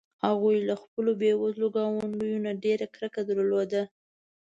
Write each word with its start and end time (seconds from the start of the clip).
هغوی 0.25 0.57
له 0.67 0.75
خپلو 0.83 1.11
بې 1.21 1.31
وزلو 1.41 1.67
ګاونډیو 1.77 2.43
نه 2.45 2.51
ډېره 2.63 2.85
کرکه 2.95 3.21
درلوده. 3.29 3.83